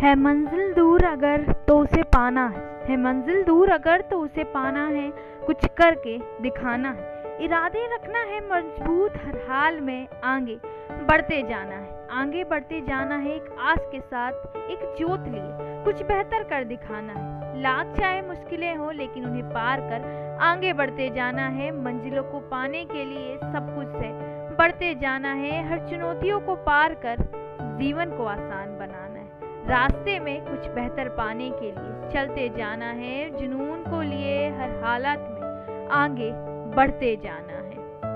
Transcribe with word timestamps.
है 0.00 0.14
मंजिल 0.14 0.74
दूर 0.74 1.04
अगर 1.04 1.54
तो 1.68 1.78
उसे 1.78 2.02
पाना 2.02 2.46
है। 2.48 2.86
है 2.86 2.96
मंजिल 2.96 3.42
दूर 3.44 3.70
अगर 3.70 4.00
तो 4.00 4.18
उसे 4.18 4.44
पाना 4.44 4.86
है, 4.86 5.10
कुछ 5.46 5.66
करके 5.66 6.18
दिखाना 6.42 6.90
है। 6.90 7.36
इरादे 7.44 7.94
रखना 7.94 8.18
है 8.18 8.40
मज़बूत 8.52 9.12
हर 9.16 9.38
हाल 9.48 9.80
में 9.80 10.08
आगे 10.24 10.60
बढ़ते 11.04 11.42
जाना 11.42 11.74
है। 11.74 12.06
आगे 12.10 12.44
बढ़ते 12.44 12.80
जाना 12.80 13.16
है 13.16 13.34
एक 13.34 13.56
आस 13.60 13.88
के 13.92 14.00
साथ, 14.00 14.32
एक 14.56 14.94
जोत 14.98 15.20
लिए, 15.20 15.84
कुछ 15.84 16.02
बेहतर 16.02 16.42
कर 16.42 16.64
दिखाना 16.64 17.12
है। 17.12 17.60
लाख 17.62 17.86
चाहे 17.98 18.22
मुश्किलें 18.22 18.76
हो, 18.76 18.90
लेकिन 18.90 19.24
उन्हें 19.24 19.44
पार 19.44 19.80
कर 19.80 20.38
आगे 20.42 20.72
बढ़ते 20.72 21.10
जाना 21.10 21.48
है। 21.48 21.70
मंजिलों 21.84 22.24
को 22.24 22.40
पाने 22.40 22.84
के 22.84 23.04
लिए 23.04 23.36
सब 23.36 23.74
कुछ 23.76 24.02
है। 24.02 24.12
बढ़ते 24.56 24.94
जाना 24.94 25.32
है, 25.32 25.68
हर 25.68 25.88
चुनौतियों 25.88 26.40
को 26.40 26.56
पार 26.56 26.94
कर, 26.94 27.16
जीवन 27.78 28.16
को 28.16 28.24
आसान 28.24 28.78
बनाना 28.78 29.17
रास्ते 29.70 30.18
में 30.18 30.40
कुछ 30.44 30.66
बेहतर 30.70 31.08
पाने 31.08 31.50
के 31.50 31.66
लिए 31.66 32.10
चलते 32.12 32.48
जाना 32.48 32.90
है 32.92 33.16
जुनून 33.30 33.82
को 33.82 34.00
लिए 34.02 34.48
हर 34.50 34.70
हालत 34.84 35.26
में 35.30 35.88
आगे 35.92 36.30
बढ़ते 36.74 37.14
जाना 37.16 37.57